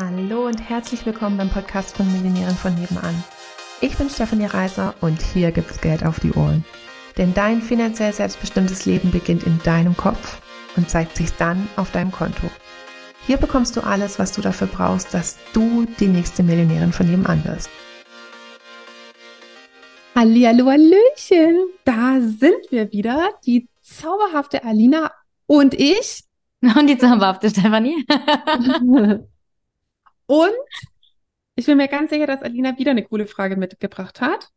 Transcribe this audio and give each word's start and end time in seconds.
Hallo 0.00 0.46
und 0.46 0.60
herzlich 0.60 1.04
willkommen 1.06 1.38
beim 1.38 1.50
Podcast 1.50 1.96
von 1.96 2.06
Millionären 2.12 2.54
von 2.54 2.72
nebenan. 2.72 3.24
Ich 3.80 3.96
bin 3.96 4.08
Stefanie 4.08 4.46
Reiser 4.46 4.94
und 5.00 5.20
hier 5.20 5.50
gibt's 5.50 5.80
Geld 5.80 6.06
auf 6.06 6.20
die 6.20 6.30
Ohren. 6.34 6.64
Denn 7.16 7.34
dein 7.34 7.60
finanziell 7.60 8.12
selbstbestimmtes 8.12 8.86
Leben 8.86 9.10
beginnt 9.10 9.42
in 9.42 9.58
deinem 9.64 9.96
Kopf 9.96 10.40
und 10.76 10.88
zeigt 10.88 11.16
sich 11.16 11.32
dann 11.32 11.66
auf 11.74 11.90
deinem 11.90 12.12
Konto. 12.12 12.48
Hier 13.26 13.38
bekommst 13.38 13.76
du 13.76 13.80
alles, 13.80 14.20
was 14.20 14.30
du 14.30 14.40
dafür 14.40 14.68
brauchst, 14.68 15.12
dass 15.14 15.36
du 15.52 15.84
die 15.98 16.06
nächste 16.06 16.44
Millionärin 16.44 16.92
von 16.92 17.10
nebenan 17.10 17.44
wirst. 17.44 17.68
Hallihallo, 20.14 20.66
Hallöchen! 20.66 21.70
Da 21.84 22.20
sind 22.20 22.70
wir 22.70 22.92
wieder, 22.92 23.30
die 23.44 23.68
zauberhafte 23.82 24.62
Alina 24.62 25.10
und 25.48 25.74
ich. 25.74 26.22
Und 26.62 26.86
die 26.86 26.98
zauberhafte 26.98 27.50
Stefanie. 27.50 28.06
und 30.28 30.52
ich 31.56 31.66
bin 31.66 31.78
mir 31.78 31.88
ganz 31.88 32.10
sicher, 32.10 32.26
dass 32.26 32.42
Alina 32.42 32.78
wieder 32.78 32.92
eine 32.92 33.02
coole 33.02 33.26
Frage 33.26 33.56
mitgebracht 33.56 34.20
hat. 34.20 34.50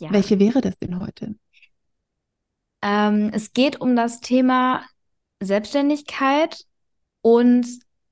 Ja. 0.00 0.10
Welche 0.10 0.40
wäre 0.40 0.60
das 0.60 0.76
denn 0.78 0.98
heute? 0.98 1.36
Ähm, 2.82 3.30
es 3.32 3.52
geht 3.52 3.80
um 3.80 3.94
das 3.94 4.20
Thema 4.20 4.84
Selbstständigkeit 5.40 6.64
und 7.20 7.66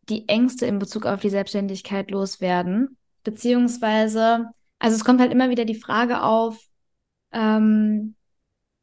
die 0.08 0.28
Ängste 0.28 0.66
in 0.66 0.78
Bezug 0.78 1.06
auf 1.06 1.20
die 1.20 1.30
Selbstständigkeit 1.30 2.10
loswerden. 2.10 2.96
Beziehungsweise, 3.24 4.46
also 4.78 4.96
es 4.96 5.04
kommt 5.04 5.20
halt 5.20 5.32
immer 5.32 5.50
wieder 5.50 5.64
die 5.64 5.74
Frage 5.74 6.22
auf, 6.22 6.56
ähm, 7.32 8.14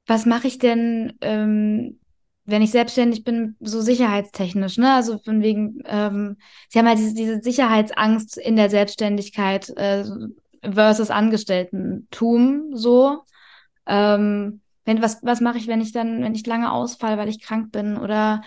was 0.08 0.26
mache 0.26 0.48
ich 0.48 0.58
denn, 0.58 1.18
ähm, 1.22 2.00
wenn 2.48 2.62
ich 2.62 2.72
selbstständig 2.72 3.26
bin, 3.26 3.58
so 3.60 3.82
sicherheitstechnisch, 3.82 4.78
ne? 4.78 4.94
Also 4.94 5.20
von 5.20 5.44
wegen, 5.44 5.82
ähm, 5.86 6.38
sie 6.70 6.80
haben 6.80 6.88
halt 6.88 6.98
diese, 6.98 7.14
diese 7.14 7.42
Sicherheitsangst 7.42 8.38
in 8.38 8.56
der 8.56 8.70
Selbstständigkeit 8.70 9.70
äh, 9.76 10.06
versus 10.64 11.12
Angestellten-Tum 11.12 12.72
so. 12.74 13.24
Ähm, 13.86 14.62
wenn, 14.86 15.02
was, 15.02 15.20
was 15.24 15.42
mache 15.42 15.58
ich, 15.58 15.68
wenn 15.68 15.82
ich 15.82 15.92
dann, 15.92 16.24
wenn 16.24 16.36
ich 16.36 16.46
lange 16.48 16.72
ausfall, 16.72 17.18
weil 17.18 17.28
ich 17.28 17.42
krank 17.42 17.74
bin 17.74 17.98
oder 17.98 18.42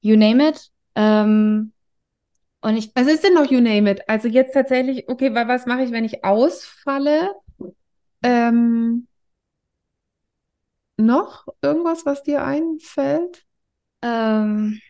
you 0.00 0.16
name 0.16 0.48
it. 0.48 0.70
Ähm, 0.94 1.72
und 2.62 2.76
ich. 2.78 2.90
Was 2.94 3.06
ist 3.06 3.22
denn 3.22 3.34
noch 3.34 3.50
you 3.50 3.60
name 3.60 3.90
it? 3.90 4.08
Also 4.08 4.28
jetzt 4.28 4.54
tatsächlich, 4.54 5.10
okay, 5.10 5.34
weil 5.34 5.46
was 5.46 5.66
mache 5.66 5.82
ich, 5.82 5.92
wenn 5.92 6.06
ich 6.06 6.24
ausfalle? 6.24 7.34
Ähm, 8.22 9.06
noch 10.96 11.46
irgendwas, 11.62 12.06
was 12.06 12.22
dir 12.22 12.44
einfällt? 12.44 13.44
Ähm, 14.02 14.80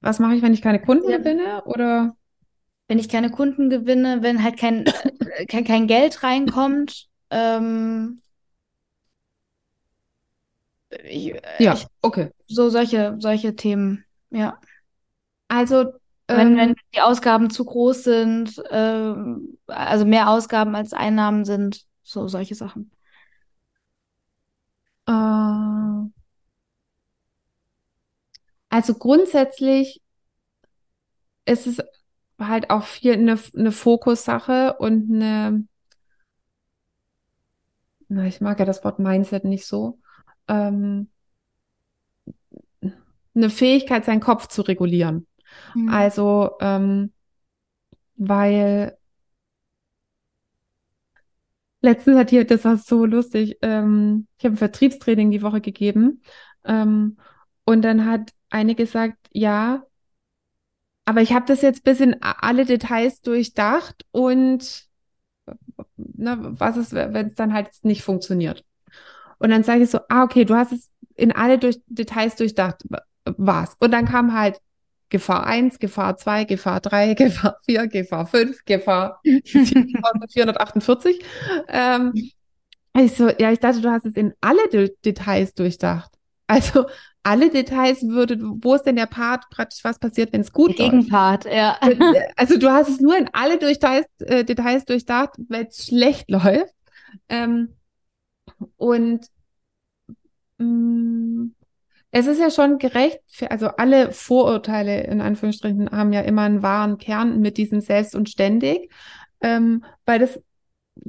was 0.00 0.18
mache 0.18 0.34
ich, 0.34 0.42
wenn 0.42 0.54
ich 0.54 0.62
keine 0.62 0.80
Kunden 0.80 1.10
ja, 1.10 1.18
gewinne? 1.18 1.64
Oder 1.64 2.16
wenn 2.88 2.98
ich 2.98 3.08
keine 3.08 3.30
Kunden 3.30 3.70
gewinne, 3.70 4.22
wenn 4.22 4.42
halt 4.42 4.58
kein, 4.58 4.84
äh, 5.36 5.46
kein, 5.46 5.64
kein 5.64 5.86
Geld 5.86 6.22
reinkommt? 6.22 7.08
Ähm, 7.30 8.20
ich, 11.04 11.34
ja, 11.58 11.74
ich, 11.74 11.86
okay. 12.02 12.30
So 12.46 12.68
solche, 12.70 13.16
solche 13.18 13.56
Themen, 13.56 14.04
ja. 14.30 14.58
Also 15.48 15.92
wenn, 16.28 16.52
ähm, 16.52 16.56
wenn 16.56 16.74
die 16.94 17.00
Ausgaben 17.00 17.50
zu 17.50 17.64
groß 17.64 18.04
sind, 18.04 18.58
äh, 18.70 19.14
also 19.66 20.04
mehr 20.04 20.30
Ausgaben 20.30 20.74
als 20.74 20.92
Einnahmen 20.92 21.44
sind, 21.44 21.84
so 22.02 22.28
solche 22.28 22.54
Sachen. 22.54 22.90
Also 28.74 28.94
grundsätzlich 28.94 30.02
ist 31.44 31.68
es 31.68 31.78
halt 32.40 32.70
auch 32.70 32.82
viel 32.82 33.12
eine, 33.12 33.38
eine 33.56 33.70
Fokussache 33.70 34.74
und 34.80 35.12
eine, 35.12 35.68
na, 38.08 38.26
ich 38.26 38.40
mag 38.40 38.58
ja 38.58 38.64
das 38.64 38.82
Wort 38.82 38.98
Mindset 38.98 39.44
nicht 39.44 39.64
so, 39.64 40.00
ähm, 40.48 41.08
eine 43.36 43.48
Fähigkeit, 43.48 44.06
seinen 44.06 44.18
Kopf 44.18 44.48
zu 44.48 44.62
regulieren. 44.62 45.28
Mhm. 45.76 45.90
Also, 45.90 46.56
ähm, 46.60 47.12
weil 48.16 48.98
letztens 51.80 52.18
hat 52.18 52.30
hier, 52.30 52.44
das 52.44 52.64
war 52.64 52.76
so 52.76 53.04
lustig, 53.04 53.56
ähm, 53.62 54.26
ich 54.36 54.44
habe 54.44 54.54
ein 54.54 54.58
Vertriebstraining 54.58 55.30
die 55.30 55.42
Woche 55.42 55.60
gegeben 55.60 56.22
ähm, 56.64 57.18
und 57.64 57.82
dann 57.82 58.04
hat 58.04 58.32
eine 58.54 58.74
gesagt, 58.74 59.18
ja, 59.32 59.82
aber 61.04 61.20
ich 61.20 61.32
habe 61.32 61.44
das 61.46 61.60
jetzt 61.62 61.84
bis 61.84 62.00
in 62.00 62.16
alle 62.22 62.64
Details 62.64 63.20
durchdacht 63.20 64.06
und 64.10 64.86
ne, 65.96 66.38
was 66.40 66.76
ist, 66.76 66.92
wenn 66.94 67.28
es 67.28 67.34
dann 67.34 67.52
halt 67.52 67.70
nicht 67.82 68.02
funktioniert? 68.02 68.64
Und 69.38 69.50
dann 69.50 69.64
sage 69.64 69.82
ich 69.82 69.90
so, 69.90 69.98
ah, 70.08 70.22
okay, 70.22 70.44
du 70.44 70.54
hast 70.54 70.72
es 70.72 70.90
in 71.16 71.32
alle 71.32 71.58
durch 71.58 71.80
Details 71.86 72.36
durchdacht, 72.36 72.84
was? 73.24 73.76
Und 73.80 73.90
dann 73.90 74.06
kam 74.06 74.32
halt 74.32 74.60
Gefahr 75.10 75.46
1, 75.46 75.78
Gefahr 75.78 76.16
2, 76.16 76.44
Gefahr 76.44 76.80
3, 76.80 77.14
Gefahr 77.18 77.58
4, 77.64 77.86
Gefahr 77.88 78.26
5, 78.26 78.64
Gefahr 78.64 79.20
448. 80.32 81.24
ähm, 81.68 82.12
ich 82.96 83.12
so, 83.16 83.28
ja, 83.28 83.50
ich 83.52 83.58
dachte, 83.58 83.80
du 83.80 83.90
hast 83.90 84.06
es 84.06 84.14
in 84.14 84.34
alle 84.40 84.68
De 84.68 84.94
Details 85.04 85.54
durchdacht. 85.54 86.12
Also 86.46 86.86
alle 87.24 87.50
Details 87.50 88.06
würde, 88.06 88.38
wo 88.40 88.74
ist 88.74 88.82
denn 88.82 88.96
der 88.96 89.06
Part 89.06 89.48
praktisch, 89.50 89.82
was 89.82 89.98
passiert, 89.98 90.32
wenn 90.32 90.42
es 90.42 90.52
gut 90.52 90.78
der 90.78 90.90
Gegenpart, 90.90 91.46
ja. 91.46 91.76
Äh, 91.82 92.28
also 92.36 92.58
du 92.58 92.70
hast 92.70 92.88
es 92.88 93.00
nur 93.00 93.16
in 93.16 93.28
alle 93.32 93.58
Details, 93.58 94.06
äh, 94.20 94.44
Details 94.44 94.84
durchdacht, 94.84 95.30
wenn 95.48 95.66
es 95.66 95.86
schlecht 95.86 96.30
läuft. 96.30 96.74
Ähm, 97.28 97.74
und 98.76 99.26
mh, 100.58 100.66
mm, 100.66 101.54
es 102.10 102.26
ist 102.28 102.38
ja 102.38 102.50
schon 102.50 102.78
gerecht, 102.78 103.20
für, 103.26 103.50
also 103.50 103.68
alle 103.68 104.12
Vorurteile 104.12 105.02
in 105.04 105.20
Anführungsstrichen 105.20 105.90
haben 105.90 106.12
ja 106.12 106.20
immer 106.20 106.42
einen 106.42 106.62
wahren 106.62 106.98
Kern 106.98 107.40
mit 107.40 107.56
diesem 107.56 107.80
Selbst 107.80 108.14
und 108.14 108.28
Ständig, 108.28 108.92
ähm, 109.40 109.84
weil 110.04 110.20
das 110.20 110.40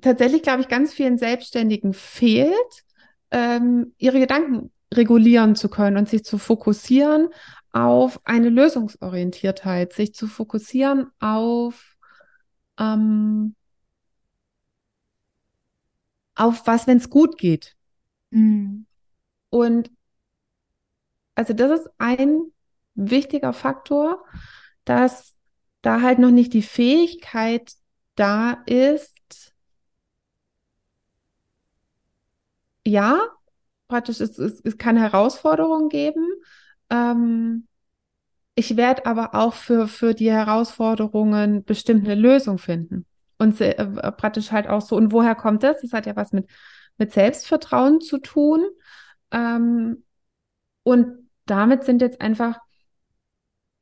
tatsächlich, 0.01 0.41
glaube 0.41 0.61
ich, 0.61 0.67
ganz 0.67 0.93
vielen 0.93 1.17
Selbstständigen 1.17 1.93
fehlt, 1.93 2.83
ähm, 3.31 3.93
ihre 3.97 4.19
Gedanken 4.19 4.71
regulieren 4.93 5.55
zu 5.55 5.69
können 5.69 5.97
und 5.97 6.09
sich 6.09 6.23
zu 6.23 6.37
fokussieren 6.37 7.29
auf 7.71 8.19
eine 8.23 8.49
Lösungsorientiertheit, 8.49 9.93
sich 9.93 10.13
zu 10.13 10.27
fokussieren 10.27 11.07
auf 11.19 11.95
ähm, 12.79 13.55
auf 16.35 16.67
was, 16.67 16.87
wenn 16.87 16.97
es 16.97 17.09
gut 17.09 17.37
geht. 17.37 17.75
Mhm. 18.29 18.85
Und 19.49 19.89
also 21.33 21.53
das 21.53 21.81
ist 21.81 21.89
ein 21.97 22.51
wichtiger 22.93 23.53
Faktor, 23.53 24.25
dass 24.85 25.35
da 25.81 26.01
halt 26.01 26.19
noch 26.19 26.31
nicht 26.31 26.53
die 26.53 26.61
Fähigkeit 26.61 27.73
da 28.15 28.63
ist, 28.65 29.53
ja, 32.85 33.19
praktisch, 33.87 34.19
es, 34.19 34.37
es, 34.37 34.61
es 34.61 34.77
kann 34.77 34.97
Herausforderungen 34.97 35.89
geben. 35.89 36.25
Ähm, 36.89 37.67
ich 38.55 38.77
werde 38.77 39.05
aber 39.05 39.35
auch 39.35 39.53
für, 39.53 39.87
für 39.87 40.13
die 40.13 40.31
Herausforderungen 40.31 41.63
bestimmt 41.65 42.05
eine 42.05 42.15
Lösung 42.15 42.57
finden. 42.57 43.05
Und 43.37 43.59
äh, 43.59 43.85
praktisch 44.13 44.51
halt 44.51 44.67
auch 44.67 44.81
so, 44.81 44.95
und 44.95 45.11
woher 45.11 45.35
kommt 45.35 45.63
das? 45.63 45.81
Das 45.81 45.91
hat 45.91 46.05
ja 46.05 46.15
was 46.15 46.31
mit, 46.31 46.49
mit 46.97 47.11
Selbstvertrauen 47.11 47.99
zu 47.99 48.19
tun. 48.19 48.65
Ähm, 49.31 50.03
und 50.83 51.29
damit 51.45 51.83
sind 51.83 52.01
jetzt 52.01 52.21
einfach 52.21 52.59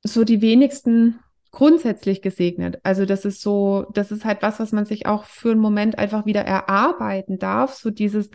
so 0.03 0.23
die 0.23 0.41
wenigsten 0.41 1.19
grundsätzlich 1.51 2.21
gesegnet. 2.21 2.79
Also 2.83 3.05
das 3.05 3.25
ist 3.25 3.41
so, 3.41 3.85
das 3.93 4.11
ist 4.11 4.25
halt 4.25 4.41
was, 4.41 4.59
was 4.59 4.71
man 4.71 4.85
sich 4.85 5.05
auch 5.05 5.25
für 5.25 5.51
einen 5.51 5.61
Moment 5.61 5.99
einfach 5.99 6.25
wieder 6.25 6.41
erarbeiten 6.41 7.37
darf, 7.37 7.75
so 7.75 7.91
dieses 7.91 8.31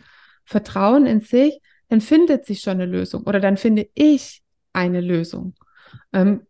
Vertrauen 0.49 1.05
in 1.05 1.21
sich, 1.21 1.61
dann 1.89 2.01
findet 2.01 2.47
sich 2.47 2.61
schon 2.61 2.81
eine 2.81 2.87
Lösung 2.87 3.25
oder 3.25 3.39
dann 3.39 3.59
finde 3.59 3.87
ich 3.95 4.43
eine 4.73 5.03
Lösung. 5.03 5.55
Ähm, 6.15 6.47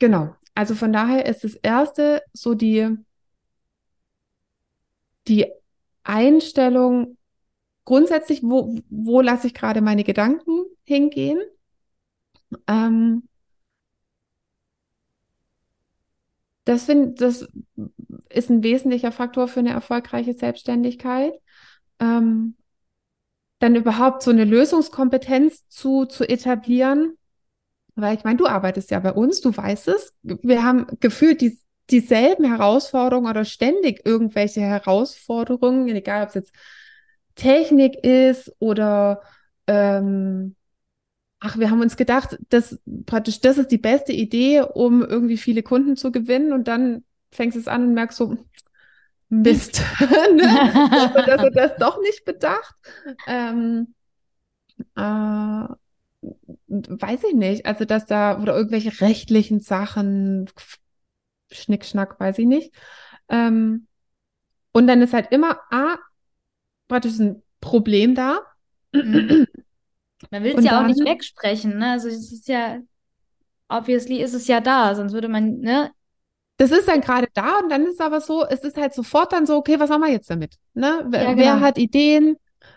genau. 0.00 0.34
Also 0.54 0.74
von 0.74 0.92
daher 0.92 1.26
ist 1.26 1.44
das 1.44 1.54
erste 1.54 2.22
so 2.32 2.54
die, 2.54 2.96
die 5.28 5.46
Einstellung 6.02 7.16
grundsätzlich, 7.84 8.42
wo, 8.42 8.76
wo 8.90 9.20
lasse 9.20 9.46
ich 9.46 9.54
gerade 9.54 9.82
meine 9.82 10.02
Gedanken 10.02 10.64
hingehen? 10.82 11.40
Ähm, 12.66 13.28
das, 16.64 16.86
find, 16.86 17.20
das 17.20 17.48
ist 18.30 18.50
ein 18.50 18.64
wesentlicher 18.64 19.12
Faktor 19.12 19.46
für 19.46 19.60
eine 19.60 19.70
erfolgreiche 19.70 20.34
Selbstständigkeit. 20.34 21.34
Ähm, 22.00 22.56
dann 23.62 23.76
überhaupt 23.76 24.22
so 24.22 24.30
eine 24.30 24.44
Lösungskompetenz 24.44 25.68
zu, 25.68 26.04
zu 26.06 26.28
etablieren. 26.28 27.16
weil 27.94 28.16
ich 28.16 28.24
meine, 28.24 28.38
du 28.38 28.46
arbeitest 28.46 28.90
ja 28.90 29.00
bei 29.00 29.12
uns, 29.12 29.40
du 29.40 29.56
weißt 29.56 29.88
es. 29.88 30.14
Wir 30.22 30.64
haben 30.64 30.86
gefühlt 31.00 31.40
die, 31.40 31.58
dieselben 31.90 32.44
Herausforderungen 32.44 33.30
oder 33.30 33.44
ständig 33.44 34.04
irgendwelche 34.06 34.60
Herausforderungen, 34.62 35.88
egal 35.88 36.22
ob 36.24 36.28
es 36.30 36.34
jetzt 36.36 36.54
Technik 37.36 38.04
ist 38.04 38.52
oder 38.58 39.22
ähm, 39.66 40.56
ach, 41.40 41.58
wir 41.58 41.70
haben 41.70 41.80
uns 41.82 41.96
gedacht, 41.96 42.38
dass 42.50 42.80
praktisch 43.06 43.40
das 43.40 43.58
ist 43.58 43.70
die 43.70 43.78
beste 43.78 44.12
Idee, 44.12 44.62
um 44.62 45.02
irgendwie 45.04 45.36
viele 45.36 45.62
Kunden 45.62 45.96
zu 45.96 46.12
gewinnen 46.12 46.52
und 46.52 46.68
dann 46.68 47.04
fängst 47.30 47.56
du 47.56 47.60
es 47.60 47.68
an 47.68 47.84
und 47.88 47.94
merkst 47.94 48.18
so, 48.18 48.36
Mist, 49.32 49.82
ne? 50.00 50.88
dass, 50.90 51.24
dass 51.24 51.40
du 51.40 51.50
das 51.54 51.76
doch 51.78 51.98
nicht 52.02 52.26
bedacht. 52.26 52.74
Ähm, 53.26 53.94
äh, 54.94 55.00
weiß 56.68 57.24
ich 57.24 57.34
nicht. 57.34 57.64
Also, 57.64 57.86
dass 57.86 58.04
da, 58.04 58.38
oder 58.38 58.54
irgendwelche 58.54 59.00
rechtlichen 59.00 59.60
Sachen, 59.60 60.50
Schnickschnack, 61.50 62.20
weiß 62.20 62.38
ich 62.38 62.46
nicht. 62.46 62.74
Ähm, 63.30 63.86
und 64.72 64.86
dann 64.86 65.00
ist 65.00 65.14
halt 65.14 65.32
immer, 65.32 65.60
ah, 65.70 65.96
praktisch 66.88 67.18
ein 67.18 67.42
Problem 67.62 68.14
da. 68.14 68.42
Mhm. 68.92 69.46
Man 70.30 70.44
will 70.44 70.58
es 70.58 70.64
ja 70.64 70.72
dann, 70.72 70.84
auch 70.84 70.88
nicht 70.88 71.02
wegsprechen, 71.02 71.78
ne? 71.78 71.92
Also 71.92 72.08
es 72.08 72.30
ist 72.32 72.48
ja, 72.48 72.80
obviously 73.68 74.20
ist 74.20 74.34
es 74.34 74.46
ja 74.46 74.60
da, 74.60 74.94
sonst 74.94 75.14
würde 75.14 75.28
man, 75.28 75.60
ne? 75.60 75.90
Das 76.62 76.70
ist 76.70 76.86
dann 76.86 77.00
gerade 77.00 77.28
da 77.34 77.58
und 77.58 77.70
dann 77.70 77.82
ist 77.82 77.94
es 77.94 78.00
aber 78.00 78.20
so, 78.20 78.44
es 78.46 78.60
ist 78.60 78.76
halt 78.76 78.94
sofort 78.94 79.32
dann 79.32 79.46
so, 79.46 79.56
okay, 79.56 79.80
was 79.80 79.90
machen 79.90 80.02
wir 80.02 80.12
jetzt 80.12 80.30
damit? 80.30 80.56
Ne? 80.74 81.06
Wer, 81.08 81.22
ja, 81.22 81.28
genau. 81.30 81.42
wer 81.42 81.60
hat 81.60 81.78
Ideen? 81.78 82.36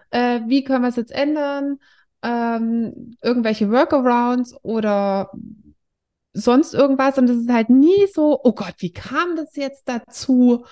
Äh, 0.10 0.42
wie 0.48 0.64
können 0.64 0.82
wir 0.82 0.90
es 0.90 0.96
jetzt 0.96 1.12
ändern? 1.12 1.78
ähm, 2.26 3.16
irgendwelche 3.22 3.72
Workarounds 3.72 4.56
oder 4.64 5.32
sonst 6.34 6.74
irgendwas. 6.74 7.18
Und 7.18 7.30
es 7.30 7.38
ist 7.38 7.50
halt 7.50 7.70
nie 7.70 8.08
so, 8.14 8.40
oh 8.44 8.54
Gott, 8.54 8.76
wie 8.80 8.92
kam 8.92 9.36
das 9.36 9.56
jetzt 9.56 9.88
dazu? 9.88 10.66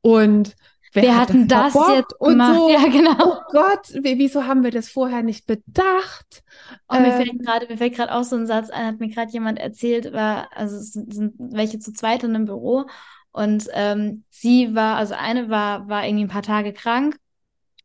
Und 0.00 0.54
wer, 0.92 1.02
wer 1.02 1.16
hat 1.16 1.28
denn 1.30 1.48
das 1.48 1.74
jetzt 1.74 2.14
und 2.20 2.30
gemacht? 2.30 2.56
so? 2.56 2.70
Ja, 2.70 2.86
genau. 2.86 3.16
Oh 3.24 3.40
Gott, 3.52 3.92
wieso 4.02 4.46
haben 4.46 4.62
wir 4.62 4.70
das 4.70 4.88
vorher 4.88 5.22
nicht 5.22 5.46
bedacht? 5.46 6.42
Oh, 6.88 6.98
mir 6.98 7.12
fällt 7.12 7.30
ähm, 7.30 7.38
gerade, 7.38 7.66
mir 7.68 7.76
fällt 7.76 7.94
gerade 7.94 8.14
auch 8.14 8.24
so 8.24 8.36
ein 8.36 8.46
Satz 8.46 8.70
ein, 8.70 8.86
hat 8.86 9.00
mir 9.00 9.08
gerade 9.08 9.32
jemand 9.32 9.58
erzählt, 9.58 10.12
war, 10.12 10.48
also 10.54 10.76
es 10.76 10.92
sind 10.92 11.34
welche 11.38 11.78
zu 11.78 11.92
zweit 11.92 12.24
in 12.24 12.34
einem 12.34 12.46
Büro 12.46 12.86
und 13.32 13.68
ähm, 13.72 14.24
sie 14.30 14.74
war, 14.74 14.96
also 14.96 15.14
eine 15.14 15.48
war, 15.48 15.88
war 15.88 16.04
irgendwie 16.06 16.24
ein 16.24 16.28
paar 16.28 16.42
Tage 16.42 16.72
krank 16.72 17.16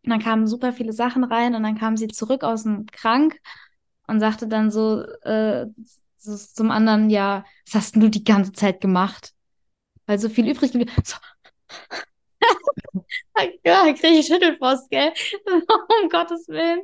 und 0.04 0.10
dann 0.12 0.22
kamen 0.22 0.48
super 0.48 0.74
viele 0.74 0.94
Sachen 0.94 1.24
rein 1.24 1.56
und 1.56 1.64
dann 1.64 1.78
kam 1.78 1.98
sie 1.98 2.08
zurück 2.08 2.44
aus 2.44 2.64
dem 2.64 2.86
Krank 2.88 3.40
und 4.08 4.20
sagte 4.20 4.48
dann 4.48 4.72
so, 4.72 5.02
äh, 5.24 5.68
so 6.18 6.36
zum 6.38 6.72
anderen, 6.72 7.10
ja, 7.10 7.44
was 7.66 7.76
hast 7.76 7.96
du 7.96 8.10
die 8.10 8.24
ganze 8.24 8.52
Zeit 8.52 8.82
gemacht? 8.82 9.34
Weil 10.06 10.20
so 10.20 10.30
viel 10.30 10.48
übrig 10.50 10.72
geblieben. 10.72 10.92
So. 11.04 11.18
ja, 13.66 13.94
kriege 13.94 14.20
ich 14.20 14.28
Schüttelfrost, 14.28 14.90
gell? 14.90 15.12
um 16.04 16.10
Gottes 16.10 16.48
Willen. 16.48 16.82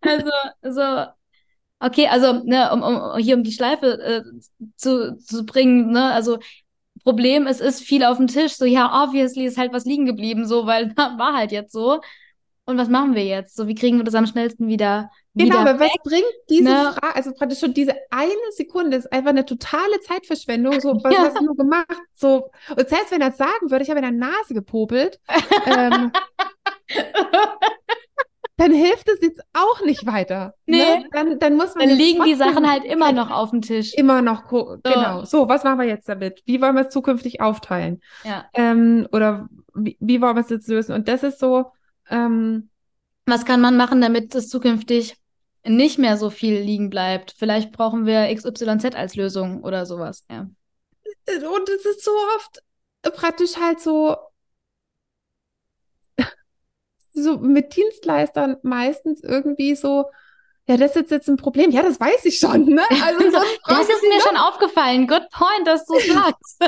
Also, 0.00 0.30
so, 0.62 1.06
okay, 1.80 2.08
also, 2.08 2.44
ne, 2.44 2.72
um, 2.72 2.82
um 2.82 3.18
hier 3.18 3.36
um 3.36 3.44
die 3.44 3.52
Schleife 3.52 3.86
äh, 4.00 4.22
zu, 4.76 5.16
zu 5.18 5.44
bringen, 5.46 5.92
ne, 5.92 6.12
also 6.12 6.38
Problem, 7.04 7.46
es 7.46 7.60
ist 7.60 7.82
viel 7.82 8.04
auf 8.04 8.16
dem 8.18 8.28
Tisch, 8.28 8.54
so, 8.54 8.64
ja, 8.64 9.04
obviously 9.04 9.44
ist 9.44 9.58
halt 9.58 9.72
was 9.72 9.84
liegen 9.84 10.06
geblieben, 10.06 10.46
so, 10.46 10.66
weil 10.66 10.96
war 10.96 11.34
halt 11.36 11.52
jetzt 11.52 11.72
so 11.72 12.00
und 12.66 12.78
was 12.78 12.88
machen 12.88 13.14
wir 13.14 13.24
jetzt? 13.24 13.56
So, 13.56 13.68
wie 13.68 13.74
kriegen 13.74 13.98
wir 13.98 14.04
das 14.04 14.14
am 14.14 14.26
schnellsten 14.26 14.68
wieder? 14.68 15.10
Genau, 15.34 15.58
aber 15.58 15.80
was 15.80 15.90
bringt 16.04 16.24
diese 16.48 16.64
ne? 16.64 16.92
Frage, 16.92 17.16
also 17.16 17.32
praktisch 17.32 17.58
schon 17.58 17.74
diese 17.74 17.94
eine 18.10 18.30
Sekunde 18.50 18.96
ist 18.96 19.12
einfach 19.12 19.30
eine 19.30 19.44
totale 19.44 20.00
Zeitverschwendung. 20.00 20.80
So, 20.80 20.94
was 21.02 21.12
ja. 21.12 21.24
hast 21.24 21.40
du 21.40 21.54
gemacht? 21.54 21.86
So, 22.14 22.50
und 22.70 22.88
selbst 22.88 23.10
wenn 23.10 23.20
er 23.20 23.30
das 23.30 23.38
sagen 23.38 23.70
würde, 23.70 23.82
ich 23.82 23.90
habe 23.90 23.98
in 23.98 24.04
der 24.04 24.28
Nase 24.28 24.54
gepopelt, 24.54 25.18
ähm, 25.66 26.12
dann 28.56 28.72
hilft 28.72 29.08
es 29.08 29.20
jetzt 29.22 29.42
auch 29.52 29.84
nicht 29.84 30.06
weiter. 30.06 30.54
Ne? 30.66 30.76
Nee. 30.76 30.98
Ne? 30.98 31.08
Dann, 31.10 31.38
dann 31.40 31.56
muss 31.56 31.74
man. 31.74 31.88
Dann 31.88 31.98
liegen 31.98 32.22
die 32.22 32.36
Sachen 32.36 32.70
halt 32.70 32.84
immer 32.84 33.10
noch 33.12 33.30
auf 33.32 33.50
dem 33.50 33.60
Tisch. 33.60 33.92
Immer 33.94 34.22
noch, 34.22 34.48
so. 34.48 34.78
genau. 34.84 35.24
So, 35.24 35.48
was 35.48 35.64
machen 35.64 35.80
wir 35.80 35.86
jetzt 35.86 36.08
damit? 36.08 36.42
Wie 36.46 36.60
wollen 36.62 36.76
wir 36.76 36.82
es 36.82 36.92
zukünftig 36.92 37.40
aufteilen? 37.40 38.00
Ja. 38.22 38.44
Ähm, 38.54 39.08
oder 39.10 39.48
wie, 39.74 39.96
wie 39.98 40.20
wollen 40.20 40.36
wir 40.36 40.42
es 40.42 40.50
jetzt 40.50 40.68
lösen? 40.68 40.94
Und 40.94 41.08
das 41.08 41.24
ist 41.24 41.40
so, 41.40 41.72
ähm, 42.08 42.70
Was 43.26 43.44
kann 43.44 43.60
man 43.60 43.76
machen, 43.76 44.00
damit 44.00 44.32
es 44.36 44.48
zukünftig 44.48 45.16
nicht 45.64 45.98
mehr 45.98 46.16
so 46.16 46.30
viel 46.30 46.58
liegen 46.60 46.90
bleibt? 46.90 47.34
Vielleicht 47.36 47.72
brauchen 47.72 48.06
wir 48.06 48.34
XYZ 48.34 48.94
als 48.94 49.16
Lösung 49.16 49.62
oder 49.62 49.86
sowas, 49.86 50.24
ja. 50.30 50.48
Und 51.26 51.68
es 51.68 51.84
ist 51.86 52.04
so 52.04 52.10
oft 52.36 52.62
praktisch 53.02 53.56
halt 53.56 53.80
so, 53.80 54.16
so 57.12 57.38
mit 57.38 57.76
Dienstleistern 57.76 58.56
meistens 58.62 59.22
irgendwie 59.22 59.74
so, 59.74 60.06
ja, 60.66 60.78
das 60.78 60.96
ist 60.96 61.10
jetzt 61.10 61.28
ein 61.28 61.36
Problem. 61.36 61.70
Ja, 61.70 61.82
das 61.82 62.00
weiß 62.00 62.24
ich 62.24 62.38
schon, 62.38 62.64
ne? 62.66 62.82
Also 63.04 63.30
so 63.30 63.38
das 63.68 63.88
ist 63.88 64.02
mir 64.02 64.20
schon 64.20 64.36
aufgefallen. 64.36 65.06
Good 65.06 65.28
point, 65.30 65.66
dass 65.66 65.84
du 65.84 65.98
sagst. 65.98 66.64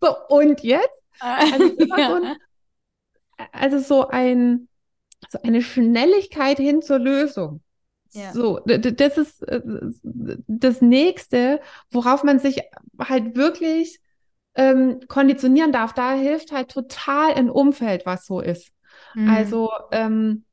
so, 0.00 0.16
und 0.28 0.62
jetzt? 0.62 1.02
Also 1.18 1.74
ja. 1.78 2.08
so 2.08 2.14
ein, 2.14 2.36
also 3.52 3.78
so 3.78 4.08
ein, 4.08 4.68
so 5.28 5.38
eine 5.42 5.62
Schnelligkeit 5.62 6.58
hin 6.58 6.82
zur 6.82 6.98
Lösung. 6.98 7.62
Ja. 8.12 8.32
So, 8.32 8.60
das 8.64 9.18
ist 9.18 9.42
äh, 9.46 9.60
das 10.02 10.80
nächste, 10.80 11.60
worauf 11.90 12.24
man 12.24 12.40
sich 12.40 12.60
halt 12.98 13.36
wirklich 13.36 14.00
ähm, 14.54 15.00
konditionieren 15.06 15.72
darf. 15.72 15.92
Da 15.92 16.14
hilft 16.14 16.50
halt 16.52 16.70
total 16.70 17.34
ein 17.34 17.50
Umfeld, 17.50 18.06
was 18.06 18.26
so 18.26 18.40
ist. 18.40 18.72
Mhm. 19.14 19.28
Also, 19.28 19.70
ähm, 19.92 20.44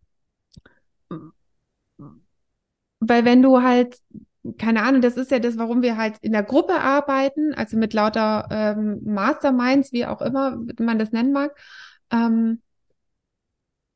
weil 2.99 3.25
wenn 3.25 3.41
du 3.41 3.61
halt, 3.61 3.97
keine 4.59 4.83
Ahnung, 4.83 5.01
das 5.01 5.17
ist 5.17 5.31
ja 5.31 5.39
das, 5.39 5.57
warum 5.57 5.81
wir 5.81 5.97
halt 5.97 6.17
in 6.21 6.31
der 6.31 6.43
Gruppe 6.43 6.79
arbeiten, 6.79 7.53
also 7.55 7.75
mit 7.75 7.93
lauter 7.93 8.47
ähm, 8.51 9.01
Masterminds, 9.03 9.91
wie 9.91 10.05
auch 10.05 10.21
immer 10.21 10.59
man 10.79 10.99
das 10.99 11.11
nennen 11.11 11.33
mag. 11.33 11.57
Ähm, 12.11 12.61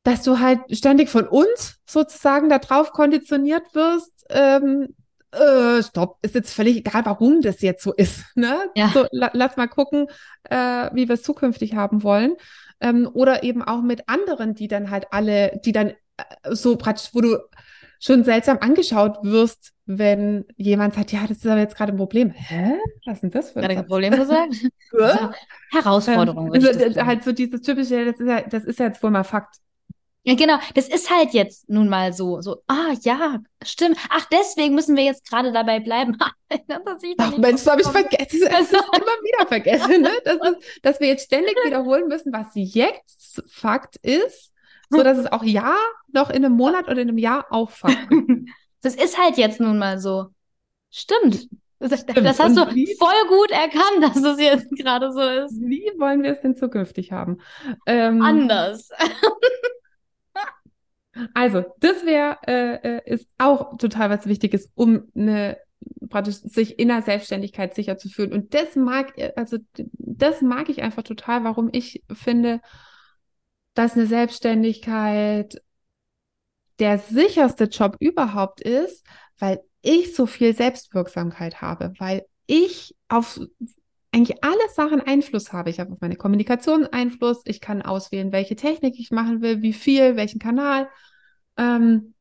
dass 0.03 0.23
du 0.23 0.39
halt 0.39 0.59
ständig 0.71 1.09
von 1.09 1.27
uns 1.27 1.77
sozusagen 1.85 2.49
darauf 2.49 2.91
konditioniert 2.91 3.73
wirst, 3.73 4.11
ähm, 4.29 4.95
äh, 5.31 5.81
stopp, 5.83 6.17
ist 6.21 6.35
jetzt 6.35 6.53
völlig 6.53 6.77
egal, 6.77 7.05
warum 7.05 7.41
das 7.41 7.61
jetzt 7.61 7.83
so 7.83 7.93
ist. 7.93 8.25
Ne? 8.35 8.69
Ja. 8.75 8.89
So, 8.89 9.05
la 9.11 9.29
lass 9.33 9.57
mal 9.57 9.67
gucken, 9.67 10.07
äh, 10.49 10.89
wie 10.93 11.07
wir 11.07 11.15
es 11.15 11.23
zukünftig 11.23 11.75
haben 11.75 12.03
wollen. 12.03 12.35
Ähm, 12.79 13.09
oder 13.13 13.43
eben 13.43 13.61
auch 13.61 13.81
mit 13.81 14.09
anderen, 14.09 14.55
die 14.55 14.67
dann 14.67 14.89
halt 14.89 15.05
alle, 15.11 15.59
die 15.63 15.71
dann 15.71 15.89
äh, 15.89 15.93
so 16.49 16.75
praktisch, 16.77 17.09
wo 17.13 17.21
du 17.21 17.37
schon 17.99 18.23
seltsam 18.23 18.57
angeschaut 18.59 19.19
wirst, 19.21 19.73
wenn 19.85 20.45
jemand 20.57 20.95
sagt, 20.95 21.11
ja, 21.11 21.21
das 21.27 21.37
ist 21.37 21.45
aber 21.45 21.59
jetzt 21.59 21.75
gerade 21.75 21.93
ein 21.93 21.97
Problem. 21.97 22.31
Hä? 22.31 22.73
Was 23.05 23.15
ist 23.15 23.21
denn 23.21 23.31
das 23.31 23.51
für 23.51 23.59
ein 23.61 23.85
Problem 23.85 24.15
gesagt? 24.15 24.55
Herausforderung. 25.71 26.53
Ähm, 26.55 26.65
also, 26.65 27.05
halt 27.05 27.23
so 27.23 27.31
dieses 27.31 27.61
typische, 27.61 28.05
das 28.05 28.19
ist 28.19 28.27
ja, 28.27 28.41
das 28.41 28.63
ist 28.63 28.79
ja 28.79 28.87
jetzt 28.87 29.03
wohl 29.03 29.11
mal 29.11 29.23
Fakt. 29.23 29.57
Ja, 30.23 30.35
genau, 30.35 30.57
das 30.75 30.87
ist 30.87 31.09
halt 31.09 31.33
jetzt 31.33 31.67
nun 31.67 31.89
mal 31.89 32.13
so. 32.13 32.41
So, 32.41 32.61
ah 32.67 32.93
ja, 33.01 33.39
stimmt. 33.63 33.97
Ach, 34.09 34.25
deswegen 34.31 34.75
müssen 34.75 34.95
wir 34.95 35.03
jetzt 35.03 35.27
gerade 35.27 35.51
dabei 35.51 35.79
bleiben. 35.79 36.15
Ach 37.17 37.37
Mensch, 37.37 37.63
das 37.63 37.67
habe 37.67 37.81
ich 37.81 37.87
vergessen. 37.87 38.47
Das 38.51 38.61
ist 38.61 38.73
immer 38.73 39.17
wieder 39.23 39.47
vergessen, 39.47 40.01
ne? 40.01 40.11
Das 40.23 40.35
ist, 40.35 40.79
dass 40.83 40.99
wir 40.99 41.07
jetzt 41.07 41.25
ständig 41.25 41.55
wiederholen 41.65 42.07
müssen, 42.07 42.31
was 42.31 42.49
jetzt 42.53 43.43
Fakt 43.47 43.95
ist, 43.97 44.51
so 44.91 45.01
dass 45.01 45.17
es 45.17 45.31
auch 45.31 45.43
ja 45.43 45.75
noch 46.11 46.29
in 46.29 46.45
einem 46.45 46.55
Monat 46.55 46.85
oder 46.85 47.01
in 47.01 47.09
einem 47.09 47.17
Jahr 47.17 47.47
auch 47.49 47.71
Fakt 47.71 48.11
ist. 48.11 48.47
Das 48.83 48.95
ist 48.95 49.17
halt 49.17 49.37
jetzt 49.37 49.59
nun 49.59 49.79
mal 49.79 49.99
so. 49.99 50.27
Stimmt. 50.91 51.47
Das, 51.79 52.05
das 52.05 52.39
hast 52.39 52.57
du 52.57 52.75
wie, 52.75 52.95
voll 52.99 53.27
gut 53.27 53.49
erkannt, 53.49 54.03
dass 54.03 54.17
es 54.17 54.39
jetzt 54.39 54.69
gerade 54.71 55.11
so 55.11 55.21
ist. 55.21 55.59
Wie 55.61 55.91
wollen 55.97 56.21
wir 56.21 56.31
es 56.31 56.41
denn 56.41 56.55
zukünftig 56.55 57.11
haben? 57.11 57.39
Ähm, 57.87 58.21
Anders. 58.21 58.91
Also, 61.33 61.65
das 61.79 62.05
wäre, 62.05 62.37
äh, 62.47 62.97
äh, 62.97 63.13
ist 63.13 63.27
auch 63.37 63.77
total 63.77 64.09
was 64.09 64.27
Wichtiges, 64.27 64.71
um 64.75 65.03
eine 65.15 65.57
praktisch 66.09 66.35
sich 66.35 66.77
in 66.77 66.89
der 66.89 67.01
Selbstständigkeit 67.01 67.73
sicher 67.73 67.97
zu 67.97 68.09
fühlen. 68.09 68.33
Und 68.33 68.53
das 68.53 68.75
mag, 68.75 69.13
also 69.35 69.57
das 69.93 70.41
mag 70.41 70.69
ich 70.69 70.83
einfach 70.83 71.03
total, 71.03 71.43
warum 71.43 71.69
ich 71.71 72.03
finde, 72.11 72.61
dass 73.73 73.95
eine 73.95 74.05
Selbstständigkeit 74.05 75.61
der 76.79 76.97
sicherste 76.97 77.65
Job 77.65 77.95
überhaupt 77.99 78.61
ist, 78.61 79.05
weil 79.39 79.61
ich 79.81 80.15
so 80.15 80.25
viel 80.25 80.55
Selbstwirksamkeit 80.55 81.61
habe, 81.61 81.93
weil 81.97 82.25
ich 82.45 82.95
auf 83.07 83.39
eigentlich 84.13 84.43
alle 84.43 84.69
Sachen 84.73 85.01
Einfluss 85.01 85.53
habe. 85.53 85.69
Ich 85.69 85.79
habe 85.79 85.93
auf 85.93 86.01
meine 86.01 86.15
Kommunikation 86.15 86.85
Einfluss. 86.85 87.41
Ich 87.45 87.61
kann 87.61 87.81
auswählen, 87.81 88.31
welche 88.31 88.55
Technik 88.55 88.99
ich 88.99 89.11
machen 89.11 89.41
will, 89.41 89.61
wie 89.61 89.73
viel, 89.73 90.15
welchen 90.15 90.39
Kanal. 90.39 90.89
Ähm, 91.57 92.13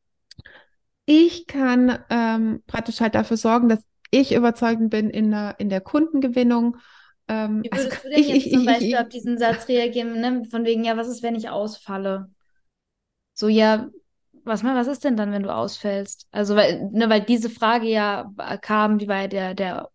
ich 1.06 1.46
kann 1.46 1.98
ähm, 2.08 2.62
praktisch 2.66 3.00
halt 3.00 3.14
dafür 3.14 3.36
sorgen, 3.36 3.68
dass 3.68 3.80
ich 4.12 4.34
überzeugend 4.34 4.90
bin 4.90 5.10
in 5.10 5.30
der, 5.30 5.56
in 5.58 5.68
der 5.68 5.80
Kundengewinnung. 5.80 6.76
Ähm, 7.28 7.62
Wie 7.64 7.72
also 7.72 7.84
würdest 7.84 8.04
du 8.04 8.08
denn 8.10 8.20
ich, 8.20 8.28
jetzt 8.28 8.46
ich, 8.46 8.52
zum 8.52 8.60
ich, 8.60 8.66
Beispiel 8.66 8.96
auf 8.96 9.08
diesen 9.08 9.38
Satz 9.38 9.68
reagieren, 9.68 10.20
ne? 10.20 10.44
Von 10.50 10.64
wegen, 10.64 10.84
ja, 10.84 10.96
was 10.96 11.08
ist, 11.08 11.22
wenn 11.22 11.34
ich 11.34 11.48
ausfalle? 11.48 12.30
So, 13.34 13.48
ja, 13.48 13.88
was, 14.50 14.64
was 14.64 14.86
ist 14.86 15.04
denn 15.04 15.16
dann, 15.16 15.32
wenn 15.32 15.42
du 15.42 15.54
ausfällst? 15.54 16.26
Also, 16.30 16.56
weil, 16.56 16.90
ne, 16.92 17.08
weil 17.08 17.22
diese 17.22 17.48
Frage 17.48 17.86
ja 17.86 18.30
kam, 18.60 18.98
die 18.98 19.08
war 19.08 19.22
ja 19.22 19.28
der, 19.28 19.54
der 19.54 19.88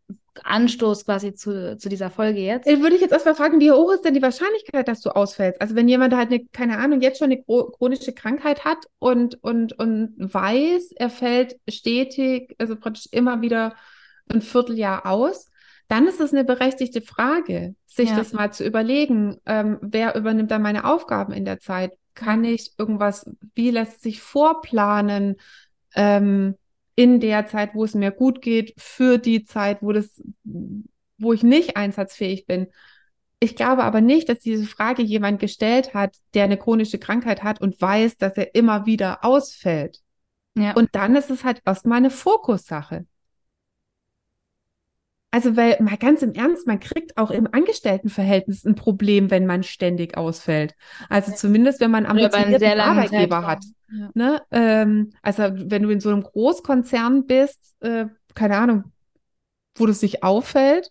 Anstoß 0.43 1.05
quasi 1.05 1.33
zu, 1.33 1.77
zu 1.77 1.87
dieser 1.87 2.09
Folge 2.09 2.39
jetzt. 2.39 2.67
Äh, 2.67 2.81
Würde 2.81 2.95
ich 2.95 3.01
jetzt 3.01 3.13
erstmal 3.13 3.35
fragen, 3.35 3.59
wie 3.59 3.71
hoch 3.71 3.91
ist 3.93 4.03
denn 4.03 4.13
die 4.13 4.21
Wahrscheinlichkeit, 4.21 4.87
dass 4.87 5.01
du 5.01 5.09
ausfällst? 5.09 5.61
Also 5.61 5.75
wenn 5.75 5.87
jemand 5.87 6.13
halt 6.15 6.29
eine, 6.29 6.45
keine 6.47 6.77
Ahnung, 6.77 7.01
jetzt 7.01 7.19
schon 7.19 7.31
eine 7.31 7.41
chro- 7.41 7.71
chronische 7.77 8.13
Krankheit 8.13 8.65
hat 8.65 8.79
und, 8.99 9.41
und, 9.43 9.77
und 9.79 10.13
weiß, 10.17 10.91
er 10.95 11.09
fällt 11.09 11.57
stetig, 11.69 12.55
also 12.57 12.75
praktisch 12.75 13.07
immer 13.11 13.41
wieder 13.41 13.75
ein 14.29 14.41
Vierteljahr 14.41 15.05
aus, 15.05 15.51
dann 15.87 16.07
ist 16.07 16.19
es 16.19 16.33
eine 16.33 16.43
berechtigte 16.43 17.01
Frage, 17.01 17.75
sich 17.85 18.09
Ja. 18.09 18.15
das 18.17 18.33
mal 18.33 18.51
zu 18.51 18.65
überlegen, 18.65 19.37
ähm, 19.45 19.77
wer 19.81 20.15
übernimmt 20.15 20.51
dann 20.51 20.61
meine 20.63 20.83
Aufgaben 20.85 21.31
in 21.31 21.45
der 21.45 21.59
Zeit? 21.59 21.93
Kann 22.15 22.43
ich 22.43 22.73
irgendwas, 22.77 23.29
wie 23.53 23.69
lässt 23.69 24.01
sich 24.01 24.21
vorplanen? 24.21 25.35
Ähm, 25.93 26.55
in 26.95 27.19
der 27.19 27.45
Zeit, 27.47 27.75
wo 27.75 27.83
es 27.83 27.93
mir 27.93 28.11
gut 28.11 28.41
geht, 28.41 28.73
für 28.77 29.17
die 29.17 29.43
Zeit, 29.43 29.81
wo 29.81 29.91
das, 29.91 30.21
wo 31.17 31.33
ich 31.33 31.43
nicht 31.43 31.75
einsatzfähig 31.77 32.45
bin. 32.45 32.67
Ich 33.39 33.55
glaube 33.55 33.83
aber 33.83 34.01
nicht, 34.01 34.29
dass 34.29 34.39
diese 34.39 34.65
Frage 34.65 35.03
jemand 35.03 35.39
gestellt 35.39 35.93
hat, 35.93 36.15
der 36.33 36.45
eine 36.45 36.57
chronische 36.57 36.97
Krankheit 36.97 37.43
hat 37.43 37.59
und 37.59 37.79
weiß, 37.79 38.17
dass 38.17 38.37
er 38.37 38.55
immer 38.55 38.85
wieder 38.85 39.25
ausfällt. 39.25 40.01
Ja. 40.57 40.73
Und 40.73 40.89
dann 40.93 41.15
ist 41.15 41.29
es 41.29 41.43
halt 41.43 41.61
erstmal 41.65 41.97
eine 41.97 42.09
Fokussache. 42.09 43.05
Also, 45.35 45.57
weil 45.57 45.75
mal 45.81 45.97
ganz 45.97 46.21
im 46.21 46.31
Ernst, 46.31 46.65
man 46.65 46.79
kriegt 46.79 47.17
auch 47.17 47.29
im 47.29 47.45
Angestelltenverhältnis 47.51 48.63
ein 48.63 48.75
Problem, 48.75 49.31
wenn 49.31 49.45
man 49.45 49.63
ständig 49.63 50.15
ausfällt. 50.15 50.75
Also 51.09 51.33
zumindest, 51.33 51.81
wenn 51.81 51.91
man 51.91 52.05
ambitionierten 52.05 52.79
Arbeitgeber 52.79 53.45
hat. 53.45 53.65
Ja. 53.91 54.11
Ne? 54.13 54.41
Ähm, 54.51 55.11
also 55.23 55.43
wenn 55.53 55.83
du 55.83 55.89
in 55.89 55.99
so 55.99 56.07
einem 56.07 56.23
Großkonzern 56.23 57.25
bist, 57.25 57.75
äh, 57.81 58.05
keine 58.33 58.55
Ahnung, 58.55 58.93
wo 59.75 59.85
das 59.85 59.99
sich 59.99 60.23
auffällt, 60.23 60.89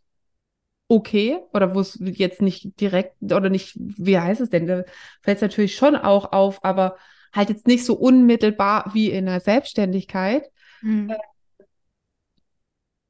okay, 0.89 1.39
oder 1.55 1.75
wo 1.75 1.81
es 1.81 1.99
jetzt 1.99 2.43
nicht 2.43 2.79
direkt 2.79 3.15
oder 3.23 3.49
nicht, 3.49 3.75
wie 3.79 4.19
heißt 4.19 4.43
es 4.43 4.51
denn, 4.51 4.67
da 4.67 4.83
fällt 5.23 5.39
es 5.39 5.43
natürlich 5.43 5.75
schon 5.75 5.97
auch 5.97 6.33
auf, 6.33 6.63
aber 6.63 6.99
halt 7.33 7.49
jetzt 7.49 7.67
nicht 7.67 7.87
so 7.87 7.95
unmittelbar 7.95 8.91
wie 8.93 9.11
in 9.11 9.25
der 9.25 9.41
Selbstständigkeit. 9.41 10.51
Mhm. 10.83 11.15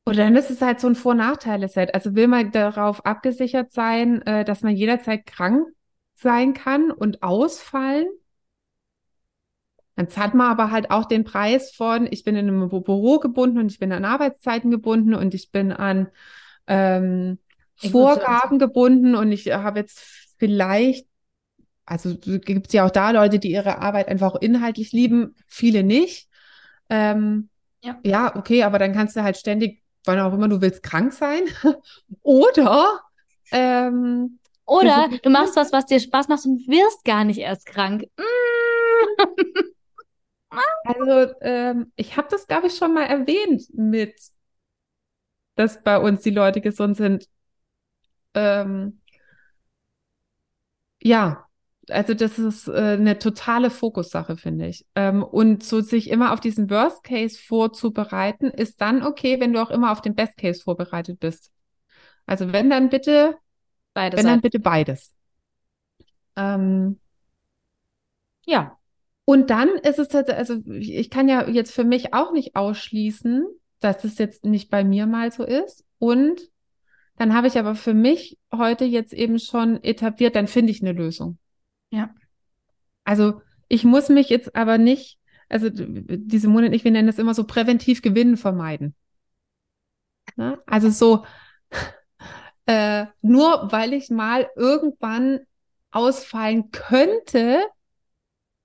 Und 0.05 0.19
dann 0.19 0.37
ist 0.37 0.51
es 0.51 0.61
halt 0.61 0.81
so 0.81 0.87
ein 0.89 0.95
Vor-Nachteile-Set. 0.95 1.95
Also 1.95 2.15
will 2.15 2.29
man 2.29 2.51
darauf 2.53 3.05
abgesichert 3.07 3.73
sein, 3.73 4.23
äh, 4.23 4.45
dass 4.45 4.63
man 4.63 4.77
jederzeit 4.77 5.25
krank 5.27 5.67
sein 6.15 6.53
kann 6.55 6.91
und 6.91 7.23
ausfallen. 7.23 8.07
Dann 9.97 10.09
zahlt 10.09 10.35
man 10.35 10.51
aber 10.51 10.71
halt 10.73 10.91
auch 10.91 11.05
den 11.05 11.23
Preis 11.25 11.71
von, 11.71 12.09
ich 12.11 12.25
bin 12.25 12.35
in 12.35 12.49
einem 12.49 12.69
Büro 12.69 13.19
gebunden 13.21 13.59
und 13.59 13.71
ich 13.71 13.79
bin 13.79 13.93
an 13.93 14.05
Arbeitszeiten 14.05 14.71
gebunden 14.71 15.15
und 15.15 15.35
ich 15.35 15.53
bin 15.53 15.71
an 15.73 16.09
ähm, 16.67 17.39
Vorgaben 17.77 18.59
gebunden 18.59 19.15
und 19.15 19.31
ich 19.31 19.53
habe 19.53 19.81
jetzt 19.81 20.01
vielleicht, 20.39 21.07
also 21.87 22.17
gibt 22.19 22.69
es 22.69 22.75
ja 22.75 22.87
auch 22.87 22.93
da 22.93 23.13
Leute, 23.13 23.39
die 23.39 23.53
ihre 23.53 23.79
Arbeit 23.81 24.09
einfach 24.09 24.37
inhaltlich 24.37 24.93
lieben, 24.93 25.37
viele 25.49 25.85
nicht. 25.85 26.29
Ähm, 26.91 27.51
Ja. 27.83 28.01
ja, 28.05 28.37
okay, 28.37 28.65
aber 28.65 28.81
dann 28.81 28.95
kannst 28.95 29.17
du 29.17 29.23
halt 29.23 29.37
ständig, 29.37 29.84
wann 30.05 30.21
auch 30.21 30.33
immer 30.33 30.49
du 30.49 30.61
willst, 30.61 30.83
krank 30.83 31.13
sein. 31.13 31.43
Oder 32.23 33.01
ähm, 33.51 34.39
Oder 34.67 35.09
du 35.23 35.31
machst 35.31 35.57
was, 35.57 35.73
was 35.73 35.87
dir 35.87 36.01
Spaß 36.01 36.29
macht 36.29 36.45
und 36.47 36.67
wirst 36.69 37.05
gar 37.05 37.25
nicht 37.25 37.39
erst 37.39 37.67
krank. 37.67 38.05
Mm. 38.17 38.23
Also, 40.85 41.35
ähm, 41.41 41.93
ich 41.97 42.17
habe 42.17 42.29
das, 42.31 42.47
glaube 42.47 42.69
ich, 42.69 42.77
schon 42.77 42.95
mal 42.95 43.07
erwähnt 43.07 43.65
mit, 43.75 44.15
dass 45.57 45.83
bei 45.83 45.99
uns 45.99 46.23
die 46.23 46.31
Leute 46.31 46.61
gesund 46.61 46.97
sind. 46.97 47.29
Ähm, 48.35 49.01
ja, 51.03 51.49
also 51.91 52.15
das 52.15 52.39
ist 52.39 52.69
äh, 52.69 52.73
eine 52.73 53.19
totale 53.19 53.71
Fokussache, 53.71 54.37
finde 54.37 54.69
ich. 54.69 54.87
Ähm, 54.95 55.23
und 55.23 55.63
so 55.63 55.81
sich 55.81 56.11
immer 56.11 56.33
auf 56.33 56.41
diesen 56.41 56.71
Worst 56.71 57.05
Case 57.05 57.39
vorzubereiten, 57.39 58.47
ist 58.47 58.81
dann 58.81 59.03
okay, 59.03 59.41
wenn 59.41 59.53
du 59.53 59.63
auch 59.63 59.71
immer 59.71 59.93
auf 59.93 60.03
den 60.03 60.15
Best 60.15 60.37
Case 60.37 60.63
vorbereitet 60.63 61.21
bist. 61.21 61.51
Also 62.27 62.53
wenn 62.53 62.71
dann 62.71 62.89
bitte, 62.89 63.37
Beide 63.93 64.17
wenn 64.17 64.27
dann 64.27 64.41
bitte 64.41 64.59
beides. 64.59 65.13
Ähm, 66.37 66.99
Ja. 68.47 68.79
Und 69.27 69.49
dann 69.49 69.69
ist 69.69 69.99
es 69.99 70.13
halt, 70.13 70.31
also 70.31 70.57
ich 70.67 71.09
kann 71.09 71.29
ja 71.29 71.49
jetzt 71.49 71.73
für 71.73 71.85
mich 71.85 72.13
auch 72.13 72.33
nicht 72.33 72.57
ausschließen, 72.57 73.47
dass 73.81 74.05
es 74.05 74.19
jetzt 74.19 74.45
nicht 74.45 74.71
bei 74.71 74.85
mir 74.85 75.07
mal 75.07 75.33
so 75.33 75.45
ist. 75.45 75.85
Und 75.99 76.51
dann 77.17 77.35
habe 77.35 77.47
ich 77.47 77.59
aber 77.59 77.75
für 77.75 77.95
mich 77.95 78.39
heute 78.53 78.85
jetzt 78.85 79.15
eben 79.15 79.39
schon 79.39 79.83
etabliert, 79.83 80.37
dann 80.37 80.47
finde 80.47 80.73
ich 80.73 80.83
eine 80.83 80.93
Lösung. 80.93 81.39
Ja. 81.95 82.15
Also 83.05 83.41
ich 83.69 83.85
muss 83.85 84.09
mich 84.09 84.29
jetzt 84.29 84.55
aber 84.57 84.79
nicht, 84.79 85.19
also 85.49 85.69
diese 85.71 86.49
Monat, 86.49 86.73
ich, 86.73 86.85
wir 86.85 86.91
nennen 86.91 87.07
das 87.07 87.19
immer 87.19 87.35
so 87.35 87.45
präventiv 87.45 88.03
Gewinnen 88.03 88.37
vermeiden. 88.37 88.95
Ne? 90.37 90.59
Also 90.67 90.91
so, 90.91 91.25
äh, 92.67 93.07
nur 93.23 93.71
weil 93.71 93.93
ich 93.93 94.11
mal 94.11 94.49
irgendwann 94.57 95.41
ausfallen 95.91 96.71
könnte, 96.73 97.61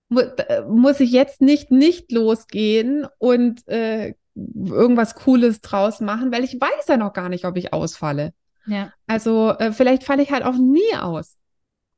mu 0.07 0.21
äh, 0.21 0.63
muss 0.63 0.99
ich 0.99 1.11
jetzt 1.11 1.41
nicht 1.41 1.69
nicht 1.69 2.11
losgehen 2.11 3.05
und 3.19 3.67
äh, 3.67 4.15
irgendwas 4.35 5.13
Cooles 5.15 5.61
draus 5.61 5.99
machen, 5.99 6.31
weil 6.31 6.43
ich 6.43 6.59
weiß 6.59 6.87
ja 6.87 6.97
noch 6.97 7.13
gar 7.13 7.29
nicht, 7.29 7.45
ob 7.45 7.57
ich 7.57 7.73
ausfalle. 7.73 8.33
Ja. 8.65 8.91
Also 9.05 9.51
äh, 9.59 9.71
vielleicht 9.71 10.03
falle 10.03 10.23
ich 10.23 10.31
halt 10.31 10.43
auch 10.43 10.57
nie 10.57 10.95
aus. 10.99 11.37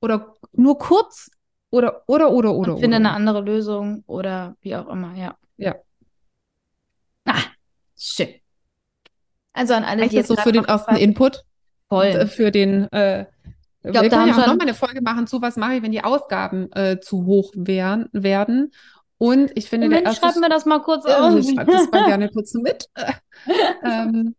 Oder 0.02 0.34
nur 0.54 0.78
kurz. 0.78 1.30
Oder, 1.70 2.04
oder, 2.08 2.32
oder, 2.32 2.54
oder, 2.54 2.74
Und 2.74 2.80
finde 2.82 2.98
oder. 2.98 3.08
eine 3.08 3.12
andere 3.14 3.40
Lösung 3.42 4.04
oder 4.06 4.58
wie 4.62 4.76
auch 4.76 4.90
immer, 4.90 5.16
ja. 5.16 5.38
Ja. 5.58 5.76
Ah, 7.26 7.44
schön. 7.98 8.36
Also 9.54 9.74
an 9.74 9.84
alle, 9.86 10.02
Reicht 10.02 10.12
die 10.12 10.18
jetzt 10.18 10.28
so 10.28 10.36
für 10.36 10.52
den 10.52 10.66
ersten 10.66 10.96
Input? 10.98 11.44
voll. 11.88 12.08
Und, 12.08 12.16
äh, 12.16 12.28
für 12.28 12.52
den, 12.52 12.92
äh, 12.92 13.26
glaub, 13.84 14.04
wir 14.04 14.10
können 14.10 14.28
ja 14.28 14.34
auch 14.34 14.40
schon- 14.40 14.50
noch 14.50 14.58
mal 14.58 14.62
eine 14.64 14.74
Folge 14.74 15.02
machen 15.02 15.28
zu, 15.28 15.42
was 15.42 15.56
mache 15.58 15.76
ich, 15.76 15.82
wenn 15.84 15.92
die 15.92 16.04
Ausgaben 16.04 16.72
äh, 16.74 17.00
zu 17.00 17.26
hoch 17.26 17.52
wären, 17.56 18.10
werden. 18.12 18.74
Und 19.18 19.52
ich 19.56 19.70
finde, 19.70 19.88
der 19.88 20.00
Moment, 20.00 20.08
erste 20.08 20.28
schreib 20.28 20.42
mir 20.42 20.50
das 20.50 20.66
mal 20.66 20.80
kurz 20.82 21.06
Ja, 21.08 21.20
auf. 21.30 21.36
ich 21.38 21.50
schreib 21.54 21.68
das 21.68 21.90
mal 21.92 22.06
gerne 22.06 22.30
kurz 22.30 22.54
mit. 22.56 22.88
ähm, 23.84 24.36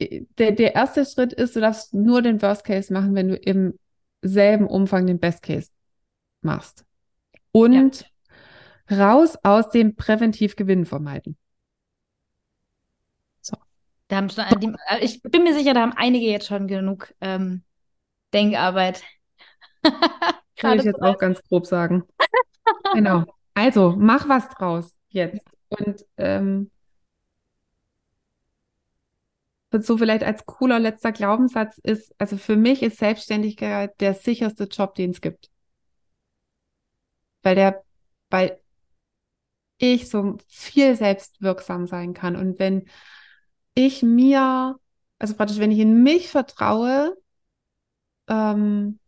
der, 0.00 0.52
der 0.52 0.74
erste 0.74 1.04
Schritt 1.04 1.32
ist, 1.32 1.56
du 1.56 1.60
darfst 1.60 1.94
nur 1.94 2.22
den 2.22 2.42
Worst 2.42 2.64
Case 2.64 2.92
machen, 2.92 3.14
wenn 3.14 3.28
du 3.28 3.36
im 3.36 3.78
selben 4.22 4.66
Umfang 4.66 5.06
den 5.06 5.20
Best 5.20 5.42
Case 5.42 5.70
machst. 6.40 6.84
Und 7.52 8.10
raus 8.90 9.38
aus 9.42 9.70
dem 9.70 9.96
Präventivgewinn 9.96 10.86
vermeiden. 10.86 11.36
Da 14.08 14.16
haben 14.16 14.28
schon, 14.28 14.44
die, 14.60 14.72
äh, 14.88 15.02
ich 15.02 15.22
bin 15.22 15.44
mir 15.44 15.54
sicher, 15.54 15.72
da 15.72 15.80
haben 15.80 15.94
einige 15.96 16.26
jetzt 16.26 16.46
schon 16.46 16.66
genug 16.66 17.14
ähm, 17.20 17.62
Denkarbeit. 18.32 19.02
Gerade 20.56 20.76
ich 20.76 20.84
jetzt 20.84 21.00
so. 21.00 21.06
auch 21.06 21.18
ganz 21.18 21.42
grob 21.48 21.66
sagen. 21.66 22.04
Genau. 22.92 23.24
Also, 23.54 23.94
mach 23.96 24.28
was 24.28 24.48
draus 24.50 24.94
jetzt. 25.08 25.46
Und 25.68 26.04
ähm, 26.16 26.70
so 29.82 29.98
vielleicht 29.98 30.22
als 30.24 30.46
cooler 30.46 30.78
letzter 30.78 31.12
Glaubenssatz 31.12 31.78
ist, 31.82 32.14
also 32.18 32.36
für 32.36 32.56
mich 32.56 32.82
ist 32.82 32.98
Selbstständigkeit 32.98 34.00
der 34.00 34.14
sicherste 34.14 34.64
Job, 34.64 34.94
den 34.94 35.10
es 35.10 35.20
gibt. 35.20 35.50
Weil 37.42 37.54
der, 37.56 37.84
weil 38.30 38.60
ich 39.78 40.08
so 40.08 40.38
viel 40.48 40.96
selbstwirksam 40.96 41.86
sein 41.86 42.14
kann. 42.14 42.36
Und 42.36 42.58
wenn 42.58 42.88
ich 43.74 44.02
mir, 44.02 44.76
also 45.18 45.34
praktisch, 45.34 45.58
wenn 45.58 45.70
ich 45.70 45.78
in 45.78 46.02
mich 46.02 46.28
vertraue, 46.28 47.16
ähm, 48.28 48.98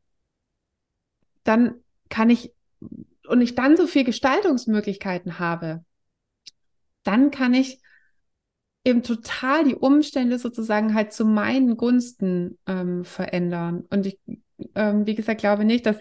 dann 1.45 1.77
kann 2.09 2.31
ich, 2.31 2.53
und 3.29 3.41
ich 3.41 3.55
dann 3.55 3.77
so 3.77 3.87
viel 3.87 4.05
Gestaltungsmöglichkeiten 4.05 5.39
habe, 5.39 5.85
dann 7.03 7.31
kann 7.31 7.55
ich 7.55 7.81
eben 8.87 9.03
total 9.03 9.65
die 9.65 9.75
Umstände 9.75 10.39
sozusagen 10.39 10.95
halt 10.95 11.13
zu 11.13 11.25
meinen 11.25 11.77
Gunsten 11.77 12.57
ähm, 12.69 13.05
verändern. 13.05 13.85
Und 13.91 14.07
ich, 14.07 14.21
ähm, 14.77 15.07
wie 15.07 15.17
gesagt, 15.17 15.41
glaube 15.41 15.65
nicht, 15.65 15.87
dass 15.87 15.97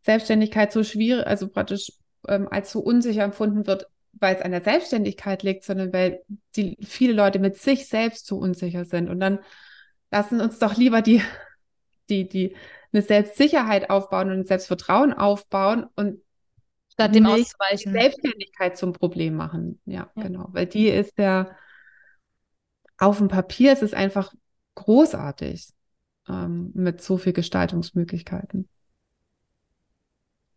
Selbstständigkeit 0.00 0.72
so 0.72 0.82
schwierig, 0.82 1.26
also 1.26 1.48
praktisch 1.48 1.92
ähm, 2.26 2.48
als 2.50 2.72
so 2.72 2.80
unsicher 2.80 3.24
empfunden 3.24 3.66
wird, 3.66 3.88
weil 4.12 4.36
es 4.36 4.40
an 4.40 4.52
der 4.52 4.62
Selbstständigkeit 4.62 5.42
liegt, 5.42 5.64
sondern 5.64 5.92
weil 5.92 6.22
die 6.56 6.78
viele 6.80 7.12
Leute 7.12 7.40
mit 7.40 7.58
sich 7.58 7.88
selbst 7.88 8.24
zu 8.24 8.38
unsicher 8.38 8.86
sind. 8.86 9.10
Und 9.10 9.20
dann 9.20 9.40
lassen 10.10 10.40
uns 10.40 10.58
doch 10.58 10.78
lieber 10.78 11.02
die, 11.02 11.22
die, 12.08 12.26
die 12.26 12.56
eine 12.90 13.02
Selbstsicherheit 13.02 13.90
aufbauen 13.90 14.30
und 14.30 14.38
ein 14.38 14.46
Selbstvertrauen 14.46 15.12
aufbauen 15.12 15.86
und 15.94 16.22
statt 16.90 17.14
dem 17.14 17.24
nicht 17.24 17.32
auszuweichen. 17.32 17.92
Selbstständigkeit 17.92 18.78
zum 18.78 18.94
Problem 18.94 19.34
machen. 19.34 19.78
Ja, 19.84 20.10
ja, 20.16 20.22
genau. 20.22 20.48
Weil 20.52 20.64
die 20.64 20.88
ist 20.88 21.18
der, 21.18 21.54
auf 23.00 23.18
dem 23.18 23.28
Papier 23.28 23.72
ist 23.72 23.82
es 23.82 23.94
einfach 23.94 24.32
großartig 24.76 25.72
ähm, 26.28 26.70
mit 26.74 27.02
so 27.02 27.16
viel 27.16 27.32
Gestaltungsmöglichkeiten. 27.32 28.68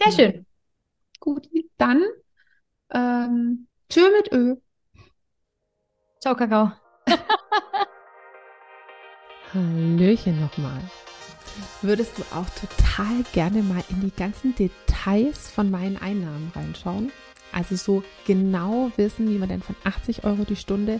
Sehr 0.01 0.11
schön. 0.11 0.45
Gut, 1.19 1.47
dann 1.77 2.03
ähm, 2.91 3.67
tschö 3.89 4.01
mit 4.17 4.31
Ö. 4.33 4.57
Ciao, 6.19 6.35
Kakao. 6.35 6.73
Hallöchen 9.53 10.41
nochmal. 10.41 10.81
Würdest 11.81 12.17
du 12.17 12.23
auch 12.35 12.49
total 12.49 13.23
gerne 13.31 13.63
mal 13.63 13.83
in 13.89 14.01
die 14.01 14.11
ganzen 14.11 14.53
Details 14.55 15.49
von 15.49 15.71
meinen 15.71 15.97
Einnahmen 15.97 16.51
reinschauen? 16.53 17.13
Also 17.53 17.75
so 17.75 18.03
genau 18.25 18.91
wissen, 18.97 19.29
wie 19.29 19.37
man 19.37 19.47
denn 19.47 19.61
von 19.61 19.75
80 19.83 20.25
Euro 20.25 20.43
die 20.43 20.55
Stunde 20.55 20.99